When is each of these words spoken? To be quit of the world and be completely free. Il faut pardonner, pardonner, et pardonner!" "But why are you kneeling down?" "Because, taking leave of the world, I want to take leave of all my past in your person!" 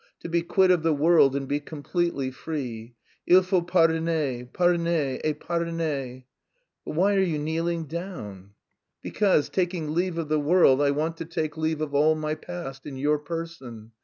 To 0.21 0.29
be 0.29 0.41
quit 0.41 0.71
of 0.71 0.81
the 0.81 0.95
world 0.95 1.35
and 1.35 1.47
be 1.47 1.59
completely 1.59 2.31
free. 2.31 2.95
Il 3.27 3.43
faut 3.43 3.61
pardonner, 3.67 4.49
pardonner, 4.51 5.21
et 5.23 5.39
pardonner!" 5.39 6.23
"But 6.83 6.95
why 6.95 7.13
are 7.13 7.19
you 7.19 7.37
kneeling 7.37 7.83
down?" 7.85 8.55
"Because, 9.03 9.47
taking 9.47 9.93
leave 9.93 10.17
of 10.17 10.27
the 10.27 10.39
world, 10.39 10.81
I 10.81 10.89
want 10.89 11.17
to 11.17 11.25
take 11.25 11.55
leave 11.55 11.81
of 11.81 11.93
all 11.93 12.15
my 12.15 12.33
past 12.33 12.87
in 12.87 12.97
your 12.97 13.19
person!" 13.19 13.91